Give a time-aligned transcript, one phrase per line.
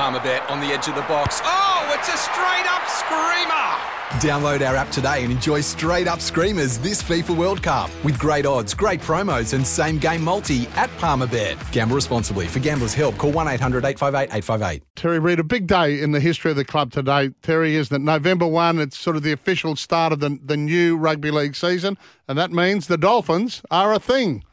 [0.00, 1.42] Palmerbet on the edge of the box.
[1.44, 4.30] Oh, it's a straight up screamer!
[4.32, 8.46] Download our app today and enjoy straight up screamers this FIFA World Cup with great
[8.46, 11.70] odds, great promos, and same game multi at Palmerbet.
[11.70, 12.46] Gamble responsibly.
[12.46, 14.82] For gamblers' help, call 1 800 858 858.
[14.96, 17.32] Terry Reader, a big day in the history of the club today.
[17.42, 18.02] Terry, isn't it?
[18.02, 21.98] November 1, it's sort of the official start of the, the new rugby league season,
[22.26, 24.44] and that means the Dolphins are a thing.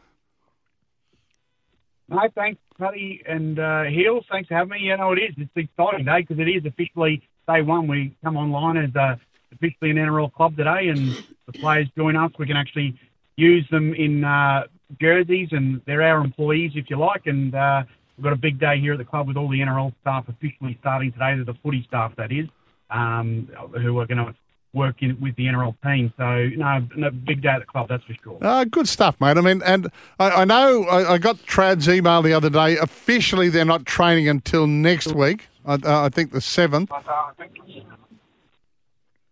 [2.10, 4.26] No, thanks, Paddy and uh, Heels.
[4.32, 4.80] Thanks for having me.
[4.80, 5.34] You know, it is.
[5.38, 7.88] It's an exciting day because it is officially day one.
[7.88, 9.16] We come online as uh,
[9.52, 12.32] officially an NRL club today, and the players join us.
[12.38, 13.00] We can actually
[13.36, 14.64] use them in uh,
[15.00, 17.26] jerseys, and they're our employees, if you like.
[17.26, 17.84] And uh,
[18.18, 20.78] we've got a big day here at the club with all the NRL staff officially
[20.80, 21.36] starting today.
[21.44, 22.48] The footy staff, that is,
[22.90, 23.50] um,
[23.82, 24.36] who are going to
[24.78, 26.14] work in, with the NRL team.
[26.18, 28.38] So, no, no, big day at the club, that's for sure.
[28.42, 29.38] Uh, good stuff, mate.
[29.38, 29.90] I mean, and
[30.20, 32.78] I, I know I, I, got Trad's email the other day.
[32.78, 35.48] Officially, they're not training until next week.
[35.66, 36.90] I, uh, I think the 7th.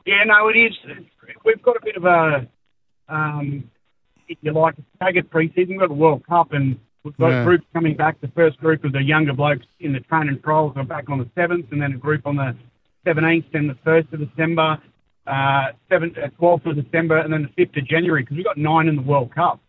[0.06, 0.74] Yeah, no, it is.
[1.44, 2.48] We've got a bit of a,
[3.10, 3.70] um,
[4.28, 5.70] if you like, a staggered preseason.
[5.70, 7.44] We've got a World Cup and we've got Yeah.
[7.44, 8.20] groups coming back.
[8.22, 11.26] The first group of the younger blokes in the training trials are back on the
[11.36, 12.56] 7th, and then a group on the
[13.06, 14.80] 17th, and the 1st of December,
[15.28, 18.58] uh, 7th, uh, 12th of December, and then the 5th of January, because we've got
[18.58, 19.60] nine in the World Cup.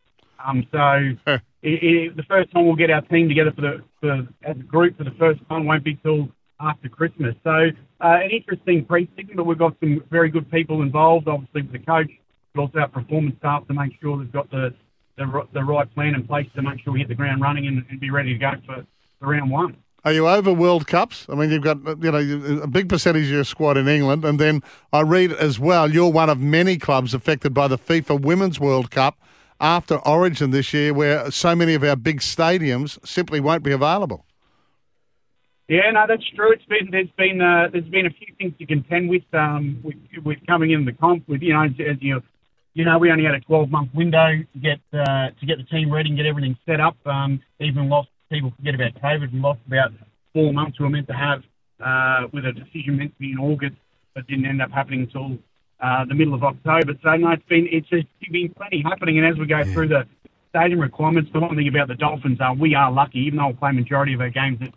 [0.47, 0.81] Um, so
[1.27, 4.63] it, it, the first time we'll get our team together for the for, as a
[4.63, 6.29] group for the first time won't be till
[6.61, 7.35] after Christmas.
[7.43, 7.69] So
[8.01, 11.79] uh, an interesting preseason, but we've got some very good people involved, obviously with the
[11.79, 12.11] coach,
[12.55, 14.75] but also our performance staff to make sure they've got the
[15.17, 17.85] the, the right plan in place to make sure we hit the ground running and,
[17.91, 18.87] and be ready to go for,
[19.19, 19.77] for round one.
[20.07, 21.27] Are you over World Cups?
[21.29, 24.39] I mean, you've got you know a big percentage of your squad in England, and
[24.39, 24.63] then
[24.93, 28.93] I read as well you're one of many clubs affected by the FIFA Women's World
[28.93, 29.19] Cup
[29.61, 34.25] after Origin this year, where so many of our big stadiums simply won't be available.
[35.67, 36.53] Yeah, no, that's true.
[36.53, 39.97] It's been there's been uh, there's been a few things to contend with um with,
[40.25, 42.23] with coming in the comp with you know as, you
[42.75, 45.65] you know we only had a 12 month window to get uh, to get the
[45.65, 46.97] team ready and get everything set up.
[47.05, 49.93] Um, even lost people forget about COVID and lost about
[50.33, 51.43] four months we were meant to have
[51.85, 53.77] uh, with a decision meant to be in August,
[54.15, 55.39] but didn't end up happening until
[55.81, 56.93] uh, the middle of October.
[57.03, 60.07] So no, it's been it's, it's been plenty happening, and as we go through the
[60.51, 63.53] stadium requirements, the one thing about the Dolphins are we are lucky, even though we
[63.55, 64.71] play majority of our games at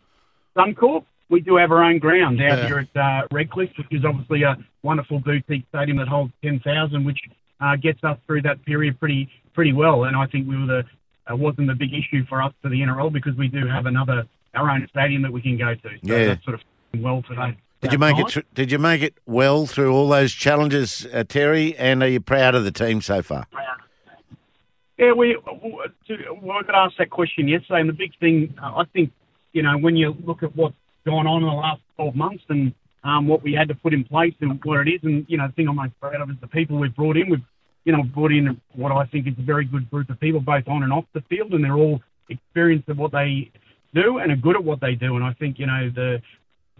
[0.57, 2.67] Suncorp, we do have our own ground out Yeah.
[2.67, 7.19] here at uh, Redcliffe, which is obviously a wonderful boutique stadium that holds 10,000, which
[7.61, 10.05] uh, gets us through that period pretty pretty well.
[10.05, 10.83] And I think we were the
[11.31, 14.25] uh, wasn't a big issue for us for the NRL because we do have another
[14.55, 15.81] our own stadium that we can go to.
[15.83, 16.25] So Yeah.
[16.25, 16.61] that's sort of
[17.01, 17.55] well today.
[17.81, 18.27] Did you make it?
[18.27, 21.77] Tr- did you make it well through all those challenges, uh, Terry?
[21.77, 23.45] And are you proud of the team so far?
[24.97, 25.71] Yeah, we we
[26.41, 29.11] we got asked that question yesterday, and the big thing uh, I think
[29.53, 30.75] you know when you look at what's
[31.05, 32.73] gone on in the last 12 months and
[33.05, 35.47] um, what we had to put in place and what it is, and you know
[35.47, 37.29] the thing I'm most proud of is the people we've brought in.
[37.29, 37.39] We've
[37.89, 40.67] you know brought in what I think is a very good group of people, both
[40.67, 43.49] on and off the field, and they're all experienced at what they
[43.95, 45.15] do and are good at what they do.
[45.15, 46.21] And I think you know the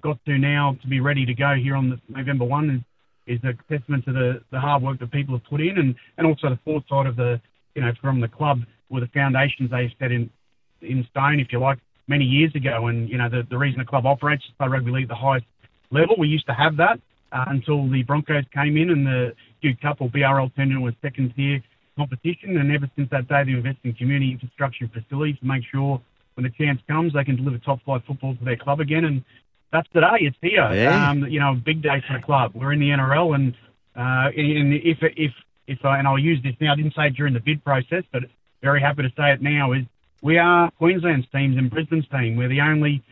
[0.02, 2.70] got to now to be ready to go here on the November one
[3.26, 5.96] is is a testament to the, the hard work that people have put in and,
[6.18, 7.42] and also the foresight of the
[7.74, 8.60] you know from the club
[8.92, 10.30] with the foundations they set in
[10.84, 12.86] in stone, if you like, many years ago.
[12.86, 15.16] And you know the the reason the club operates is play rugby league at the
[15.16, 15.48] highest
[15.90, 16.18] level.
[16.20, 17.00] We used to have that
[17.32, 20.96] uh, until the Broncos came in and the Duke Cup or BRL turned into a
[21.02, 21.62] second tier
[21.98, 22.58] competition.
[22.58, 26.02] And ever since that day, they invest in community infrastructure and facilities to make sure
[26.36, 29.06] when the chance comes, they can deliver top flight football to their club again.
[29.06, 29.24] And
[29.72, 30.18] that's today.
[30.22, 30.72] It's here.
[30.74, 31.10] Yeah.
[31.10, 32.54] Um, you know, big day for the club.
[32.56, 33.54] We're in the NRL, and
[33.96, 35.32] uh, and if if
[35.68, 36.74] if I, and I'll use this now.
[36.74, 38.24] I didn't say it during the bid process, but
[38.62, 39.74] very happy to say it now.
[39.74, 39.84] Is
[40.22, 42.36] we are Queensland's teams and Brisbane's team.
[42.36, 43.04] We're the only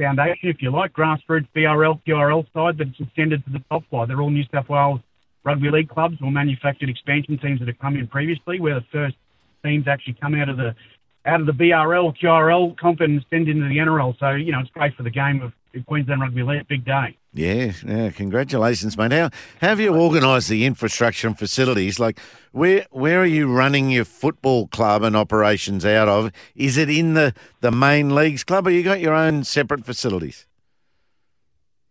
[0.00, 4.08] foundation, if you like, grassroots BRL, QRL side that's extended to the top flight.
[4.08, 5.00] They're all New South Wales
[5.44, 8.60] rugby league clubs or manufactured expansion teams that have come in previously.
[8.60, 9.16] We're the first
[9.64, 10.74] teams actually come out of the
[11.26, 14.18] out of the BRL, QRL comp and send into the NRL.
[14.18, 15.52] So you know it's great for the game of
[15.86, 16.66] Queensland rugby league.
[16.68, 17.16] Big day.
[17.32, 19.12] Yeah, yeah, congratulations, mate.
[19.12, 19.30] How,
[19.60, 22.00] how have you organised the infrastructure and facilities?
[22.00, 22.18] Like,
[22.50, 26.32] where where are you running your football club and operations out of?
[26.56, 30.46] Is it in the, the main leagues club, or you got your own separate facilities?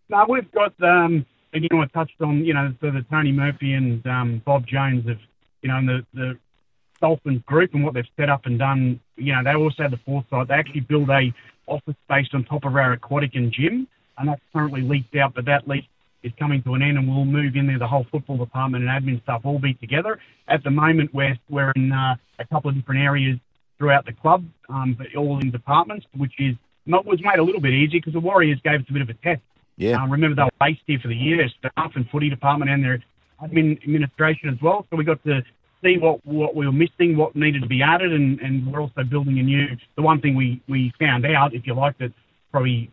[0.10, 4.06] No, we've got, um, again, I touched on, you know, so the Tony Murphy and
[4.08, 5.20] um, Bob Jones of,
[5.62, 6.38] you know, and the, the
[7.00, 9.00] Dolphins group and what they've set up and done.
[9.16, 10.50] You know, they also had the foresight.
[10.50, 11.34] They actually build a
[11.68, 13.88] office space on top of our aquatic and gym,
[14.20, 15.86] and that's currently leaked out, but that leak
[16.24, 17.80] is coming to an end, and we'll move in there.
[17.80, 20.20] The whole football department and admin stuff all be together.
[20.48, 23.40] At the moment, we're we're in uh, a couple of different areas
[23.78, 26.56] throughout the club, um, but all in departments, which is
[26.86, 29.10] not was made a little bit easier because the Warriors gave us a bit of
[29.10, 29.42] a test.
[29.78, 30.02] Yeah.
[30.02, 33.02] Um, remember they were based here for the year, staff and footy department and their
[33.42, 34.86] admin administration as well.
[34.90, 35.42] So we got to
[35.82, 39.04] see what what we were missing, what needed to be added, and, and we're also
[39.04, 39.68] building a new.
[39.96, 42.12] The one thing we we found out, if you like, that
[42.52, 42.92] probably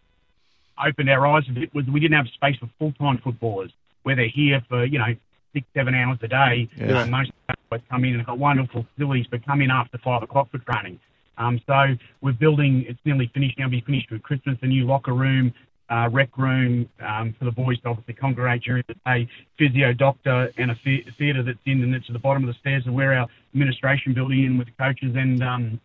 [0.84, 4.16] opened our eyes a bit was we didn't have space for full time footballers where
[4.16, 5.14] they're here for you know
[5.52, 6.68] six seven hours a day.
[6.76, 7.02] Yeah.
[7.02, 7.30] Uh, most
[7.70, 10.58] guys come in and have got wonderful facilities, but come in after five o'clock for
[10.58, 11.00] training.
[11.38, 12.84] Um, so we're building.
[12.88, 13.68] It's nearly finished now.
[13.68, 14.56] Be finished with Christmas.
[14.62, 15.52] A new locker room,
[15.90, 19.28] uh, rec room um, for the boys to obviously congregate during the day.
[19.58, 22.58] Physio doctor and a the- theatre that's in and it's at the bottom of the
[22.60, 25.80] stairs, and where our administration building in with the coaches and um,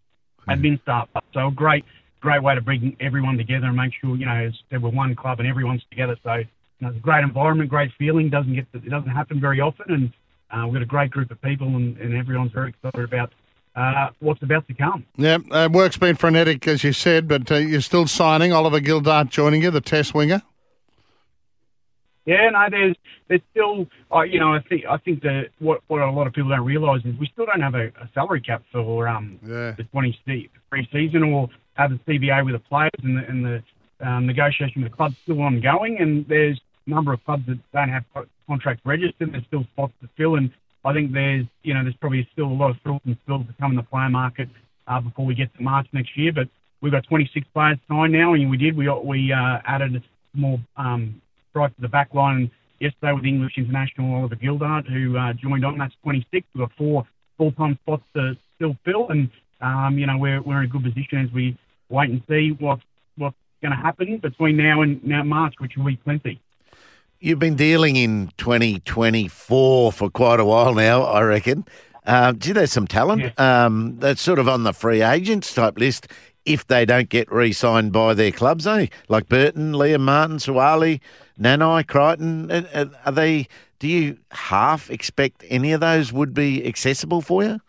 [0.47, 1.09] admin staff.
[1.33, 1.85] So a great,
[2.21, 4.89] great way to bring everyone together and make sure you know as I said, we're
[4.89, 6.15] one club and everyone's together.
[6.23, 6.45] So you
[6.79, 8.29] know, it's a great environment, great feeling.
[8.29, 10.13] Doesn't get it doesn't happen very often, and
[10.51, 13.31] uh, we've got a great group of people, and, and everyone's very excited about
[13.75, 15.05] uh, what's about to come.
[15.17, 18.51] Yeah, uh, work's been frenetic, as you said, but uh, you're still signing.
[18.53, 20.41] Oliver Gildart joining you, the test winger.
[22.25, 22.95] Yeah, no, there's
[23.29, 26.33] there's still, uh, you know, I think I think that what what a lot of
[26.33, 29.71] people don't realise is we still don't have a, a salary cap for um Yeah.
[29.71, 33.63] the 20 pre-season or have the CBA with the players and the, and the
[34.05, 35.97] um, negotiation with the club's still ongoing.
[35.99, 38.03] And there's a number of clubs that don't have
[38.47, 39.33] contracts registered.
[39.33, 40.51] There's still spots to fill, and
[40.83, 43.53] I think there's you know there's probably still a lot of thrills and spills to
[43.59, 44.49] come in the player market
[44.87, 46.31] uh, before we get to March next year.
[46.33, 46.47] But
[46.81, 50.03] we've got 26 players signed now, and we did we we uh, added
[50.33, 51.21] more um,
[51.53, 55.77] right to the back line yesterday with English international Oliver Gildart, who uh, joined on.
[55.77, 56.47] That's 26.
[56.53, 57.07] We've got four
[57.37, 59.29] full-time spots to still fill, and
[59.61, 61.57] um, you know we're we're in a good position as we
[61.89, 62.83] wait and see what's
[63.17, 66.41] what's going to happen between now and now March, which will be plenty.
[67.19, 71.65] You've been dealing in 2024 for quite a while now, I reckon.
[72.03, 76.07] Uh, gee, there's some talent um, that's sort of on the free agents type list
[76.45, 78.87] if they don't get re-signed by their clubs, eh?
[79.07, 80.99] Like Burton, Liam Martin, Sua'ali'i,
[81.39, 82.49] Nanai, Crichton.
[82.49, 83.47] Uh, uh, Are they?
[83.77, 87.59] Do you half expect any of those would be accessible for you?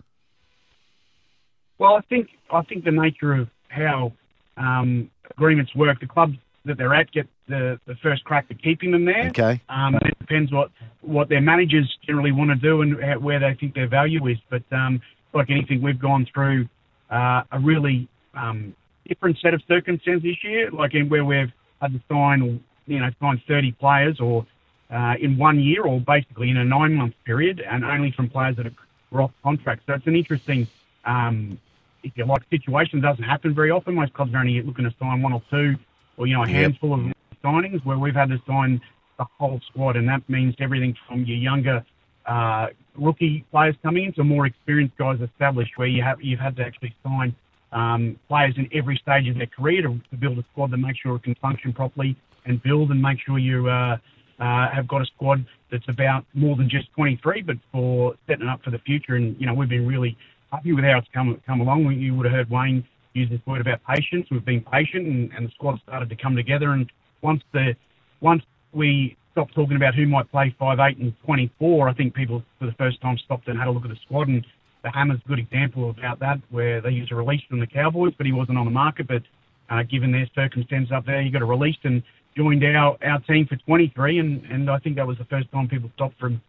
[1.83, 4.13] Well, I think I think the nature of how
[4.57, 8.93] um, agreements work, the clubs that they're at get the, the first crack at keeping
[8.93, 9.27] them there.
[9.31, 9.61] Okay.
[9.69, 10.71] Um, it depends what
[11.01, 14.39] what their managers generally want to do and how- where they think their value is.
[14.49, 15.01] But um,
[15.35, 16.69] like anything, we've gone through
[17.11, 18.77] uh, a really um,
[19.09, 23.11] different set of circumstances this year, like in where we've had to sign, you know,
[23.21, 24.47] sign 30 players or
[24.89, 28.55] uh, in one year or basically in a nine month period, and only from players
[28.55, 29.83] that are off contract.
[29.89, 30.69] So it's an interesting,
[31.05, 31.59] um,
[32.03, 33.01] if you like, situation.
[33.01, 33.95] Doesn't happen very often.
[33.95, 35.75] Most clubs are only looking to sign one or two,
[36.17, 36.57] or you know, a Yep.
[36.57, 37.01] handful of
[37.45, 37.85] signings.
[37.85, 38.81] Where we've had to sign
[39.19, 41.85] the whole squad, and that means everything from your younger
[42.27, 46.57] uh, rookie players coming in to more experienced guys established, where you have you've had
[46.57, 47.35] to actually sign
[47.73, 50.99] um, players in every stage of their career to, to build a squad that makes
[50.99, 53.97] sure it can function properly and build and make sure you uh,
[54.41, 58.51] uh, have got a squad that's about more than just 23, but for setting it
[58.51, 59.15] up for the future.
[59.15, 60.17] And you know, we've been really
[60.53, 61.91] happy with how it's come come along.
[61.93, 64.27] You would have heard Wayne use this word about patience.
[64.31, 66.73] We've been patient, and, and the squad started to come together.
[66.73, 66.91] And
[67.23, 67.75] once the
[68.21, 68.43] once
[68.73, 72.67] we stopped talking about who might play five, eight, and 24, I think people for
[72.67, 74.29] the first time stopped and had a look at the squad.
[74.29, 74.45] And
[74.85, 78.13] the Hammer's a good example about that, where they used a release from the Cowboys,
[78.17, 79.09] but he wasn't on the market.
[79.09, 79.23] But
[79.71, 82.03] uh, given their circumstances up there, he got a release and
[82.37, 84.19] joined our, our team for 23.
[84.19, 86.43] And, and I think that was the first time people stopped from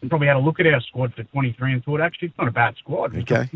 [0.00, 2.48] and probably had a look at our squad for 23 and thought, actually, it's not
[2.48, 3.16] a bad squad.
[3.16, 3.48] Okay.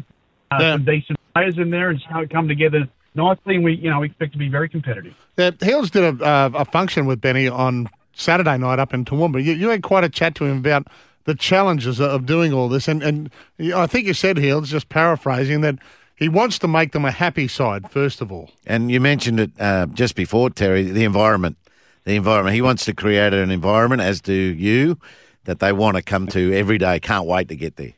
[0.50, 0.72] Uh, Yeah.
[0.72, 3.56] Some decent players in there and how it come together nicely.
[3.56, 5.14] And we, you know, we expect to be very competitive.
[5.36, 9.42] Yeah, Hills did a, uh, a function with Benny on Saturday night up in Toowoomba.
[9.42, 10.86] You, you had quite a chat to him about
[11.24, 13.30] the challenges of doing all this, and and
[13.74, 15.76] I think you said Hills, just paraphrasing that
[16.14, 18.50] he wants to make them a happy side first of all.
[18.66, 21.56] And you mentioned it uh, just before, Terry, the environment.
[22.04, 22.54] The environment.
[22.54, 24.98] He wants to create an environment, as do you,
[25.44, 27.00] that they want to come to every day.
[27.00, 27.92] Can't wait to get there.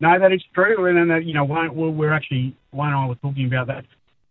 [0.00, 0.86] No, that is true.
[0.86, 3.84] And then, uh, you know, we're actually, one I were talking about that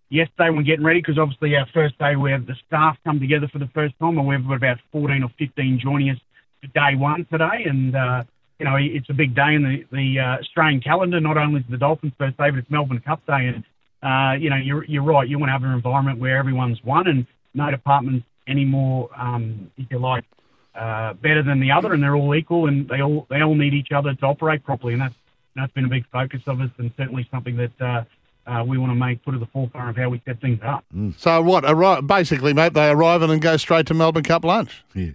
[0.10, 3.48] yesterday when getting ready, because obviously our first day we have the staff come together
[3.48, 6.18] for the first time, and we've got about 14 or 15 joining us
[6.62, 7.64] for day one today.
[7.66, 8.24] And, uh,
[8.60, 11.20] you know, it's a big day in the, the uh, Australian calendar.
[11.20, 13.52] Not only is the Dolphins' first day, but it's Melbourne Cup Day.
[13.54, 13.64] And,
[14.04, 15.28] uh, you know, you're, you're right.
[15.28, 19.72] You want to have an environment where everyone's one and no department's any more, um,
[19.78, 20.26] if you like,
[20.76, 23.74] uh, better than the other, and they're all equal, and they all they all need
[23.74, 25.16] each other to operate properly, and that's
[25.56, 28.04] that's been a big focus of us, and certainly something that uh,
[28.48, 30.84] uh, we want to make put at the forefront of how we set things up.
[31.18, 31.64] So what?
[31.64, 34.84] Arri- basically, mate, they arrive and then go straight to Melbourne Cup lunch.
[34.94, 35.12] Yeah.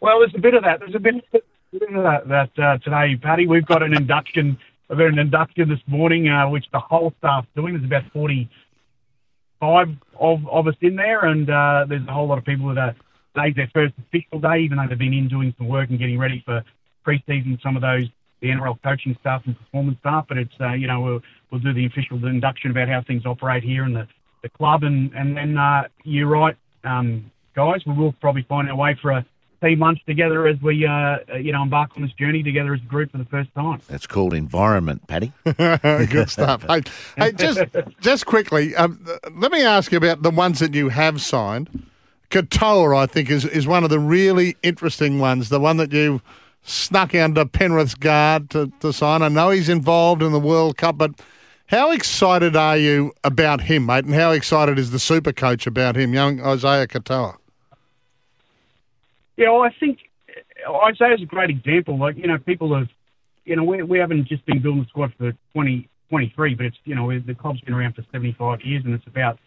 [0.00, 0.80] Well, there's a bit of that.
[0.80, 1.40] There's a bit, a
[1.72, 3.46] bit of that, that uh, today, Paddy.
[3.46, 4.58] We've got an induction.
[4.88, 7.74] We've got an induction this morning, uh, which the whole staff's doing.
[7.74, 9.88] There's about 45
[10.20, 12.96] of, of us in there, and uh, there's a whole lot of people that are
[13.38, 16.18] today's their first official day, even though they've been in doing some work and getting
[16.18, 16.64] ready for
[17.04, 17.58] pre-season.
[17.62, 18.06] Some of those
[18.40, 21.72] the NRL coaching staff and performance staff, but it's uh, you know we'll we'll do
[21.72, 24.06] the official induction about how things operate here in the
[24.42, 27.80] the club, and and then uh, you're right, um, guys.
[27.86, 29.26] We will probably find our way for a
[29.62, 32.86] team lunch together as we uh, you know embark on this journey together as a
[32.86, 33.80] group for the first time.
[33.88, 35.32] That's called environment, Paddy.
[35.44, 36.64] Good stuff.
[36.68, 36.82] Hey,
[37.16, 37.60] hey, just
[38.00, 41.86] just quickly, um, let me ask you about the ones that you have signed.
[42.30, 45.48] Katoa, I think, is, is one of the really interesting ones.
[45.48, 46.20] The one that you
[46.62, 49.22] snuck under Penrith's guard to, to sign.
[49.22, 51.12] I know he's involved in the World Cup, but
[51.66, 54.04] how excited are you about him, mate?
[54.04, 57.36] And how excited is the super coach about him, young Isaiah Katoa?
[59.36, 59.98] Yeah, well, I think
[60.84, 61.98] Isaiah's a great example.
[61.98, 62.88] Like, you know, people have,
[63.44, 66.76] you know, we, we haven't just been building the squad for 20, 23, but it's,
[66.84, 69.38] you know, the club's been around for 75 years and it's about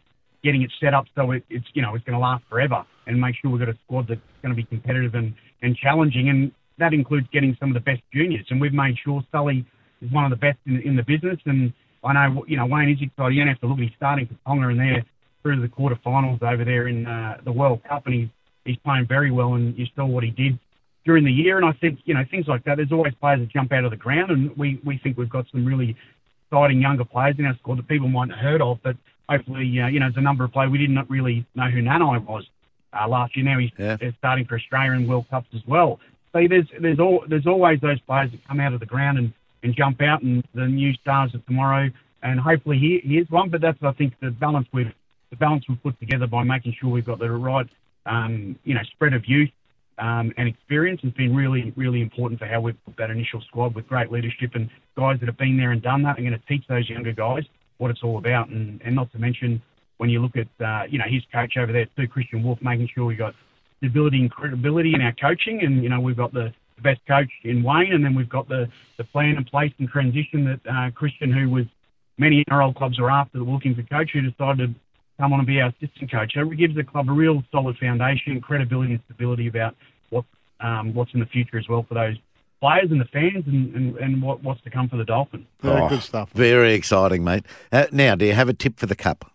[0.43, 3.19] getting it set up so it, it's, you know, it's going to last forever and
[3.19, 6.29] make sure we've got a squad that's going to be competitive and, and challenging.
[6.29, 8.45] And that includes getting some of the best juniors.
[8.49, 9.65] And we've made sure Sully
[10.01, 11.37] is one of the best in, in the business.
[11.45, 13.35] And I know, you know, Wayne is excited.
[13.35, 15.05] You don't have to look at his starting for Tonga and they're
[15.43, 18.29] through the quarterfinals over there in uh, the World Cup and he's,
[18.65, 20.59] he's playing very well and you saw what he did
[21.05, 21.57] during the year.
[21.57, 23.91] And I think, you know, things like that, there's always players that jump out of
[23.91, 25.95] the ground and we, we think we've got some really
[26.47, 28.95] exciting younger players in our squad that people might not have heard of, but
[29.31, 30.71] hopefully, uh, you know, there's a number of players.
[30.71, 32.45] We did not really know who Nanai was
[32.93, 33.45] uh, last year.
[33.45, 33.97] Now he's Yeah.
[34.17, 35.99] starting for Australia in World Cups as well.
[36.33, 39.33] So there's there's all there's always those players that come out of the ground and,
[39.63, 41.89] and jump out, and the new stars of tomorrow.
[42.23, 43.49] And hopefully he, he is one.
[43.49, 44.93] But that's I think the balance we've
[45.29, 47.67] the balance we've put together by making sure we've got the right
[48.05, 49.49] um, you know spread of youth
[49.97, 53.73] um, and experience has been really really important for how we've put that initial squad
[53.75, 56.17] with great leadership and guys that have been there and done that.
[56.17, 57.43] are going to teach those younger guys
[57.81, 59.59] what it's all about, and, and not to mention
[59.97, 62.89] when you look at uh, you know his coach over there too, Kristian Woolf, making
[62.93, 63.33] sure we got
[63.79, 67.29] stability and credibility in our coaching, and you know we've got the, the best coach
[67.43, 70.91] in Wayne, and then we've got the, the plan in place and transition that uh,
[70.91, 71.65] Kristian, who was
[72.19, 74.79] many NRL clubs are after, that were looking for coach, who decided to
[75.19, 76.33] come on and be our assistant coach.
[76.35, 79.75] So it gives the club a real solid foundation, credibility and stability about
[80.11, 80.25] what
[80.59, 82.15] um, what's in the future as well for those
[82.61, 85.47] players and the fans, and, and, and what, what's to come for the Dolphins.
[85.61, 86.29] Very Oh, good stuff.
[86.31, 87.45] Very exciting, mate.
[87.71, 89.31] Uh, now, do you have a tip for the cup?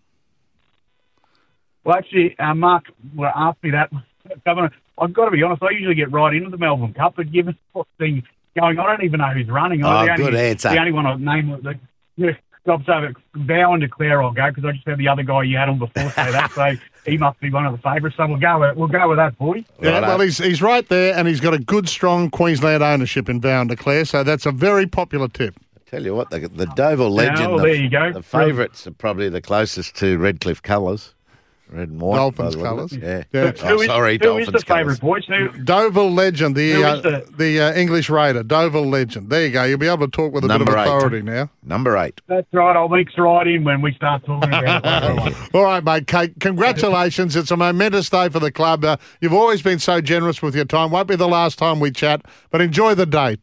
[1.83, 3.91] Well, actually, uh, Mark well, asked me that.
[4.45, 5.61] Governor, I've got to be honest.
[5.61, 8.23] I usually get right into the Melbourne Cup, but given what's been
[8.57, 9.83] going on, I don't even know who's running.
[9.83, 10.69] Oh, the only, good answer.
[10.69, 11.79] The only one I've named the
[12.17, 12.31] yeah,
[12.65, 15.57] Rob so Vow and declare I'll go because I just had the other guy you
[15.57, 16.73] had on before say that, so
[17.07, 18.17] he must be one of the favourites.
[18.17, 19.63] So we'll go with we'll go with that, boy.
[19.81, 20.07] Yeah, Righto.
[20.07, 23.61] well, he's, he's right there, and he's got a good, strong Queensland ownership in Vow
[23.61, 25.55] and Declare, so that's a very popular tip.
[25.75, 28.11] I Tell you what, the, the Deauville Legend, well, the, there you go.
[28.11, 31.13] the favourites are probably the closest to Redcliffe colours.
[31.69, 32.15] Red and white.
[32.15, 33.03] Dolphins by the look of colours.
[33.33, 33.41] Yeah.
[33.43, 33.51] Yeah.
[33.51, 35.25] Who Oh, is- sorry, who Dolphins is the favourite, boys?
[35.25, 39.29] Who, Deauville Legend, the uh, the- the uh, English Raider, Deauville Legend.
[39.29, 39.63] There you go.
[39.65, 40.87] You'll be able to talk with a Number bit of eight.
[40.87, 41.49] authority now.
[41.63, 42.21] Number eight.
[42.27, 42.75] that's right.
[42.75, 45.21] I'll mix right in when we start talking about it.
[45.23, 45.37] later.
[45.53, 46.07] All right, mate.
[46.07, 47.35] Kate, congratulations.
[47.35, 48.85] It's a momentous day for the club.
[48.85, 50.91] Uh, you've always been so generous with your time.
[50.91, 53.39] Won't be the last time we chat, but enjoy the date.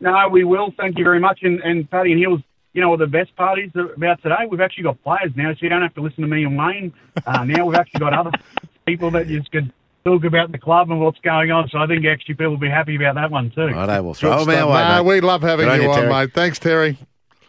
[0.00, 0.72] No, we will.
[0.78, 1.40] Thank you very much.
[1.42, 2.40] And, and Paddy and Hills,
[2.72, 4.46] you know the best part is about today?
[4.50, 6.92] We've actually got players now, so you don't have to listen to me and Wayne.
[7.26, 8.30] Uh, now we've actually got other
[8.86, 9.72] people that just can
[10.04, 11.68] talk about the club and what's going on.
[11.68, 13.66] So I think actually people will be happy about that one too.
[13.66, 14.68] Righto, we'll Good throw them stuff.
[14.68, 14.88] our way.
[14.96, 15.08] No, mate.
[15.14, 16.08] we love having Good on you you, on, Terry.
[16.12, 16.32] mate.
[16.32, 16.98] Thanks, Terry.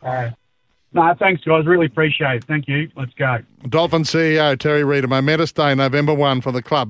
[0.03, 0.29] Uh,
[0.93, 1.65] no, thanks guys.
[1.65, 2.43] Really appreciate it.
[2.43, 2.89] Thank you.
[2.97, 3.37] Let's go.
[3.69, 5.05] Dolphin CEO Terry Reader.
[5.05, 6.89] A momentous day, November 1 for the club.